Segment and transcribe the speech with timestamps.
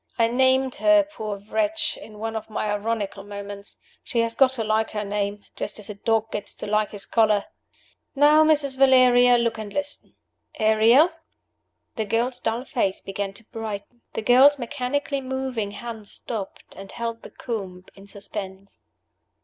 [0.17, 3.77] (I named her, poor wretch, in one of my ironical moments.
[4.03, 7.05] She has got to like her name, just as a dog gets to like his
[7.05, 7.45] collar.)
[8.15, 8.79] Now, Mrs.
[8.79, 10.15] Valeria, look and listen.
[10.55, 11.11] Ariel!"
[11.97, 14.01] The girl's dull face began to brighten.
[14.13, 18.81] The girl's mechanically moving hand stopped, and held the comb in suspense.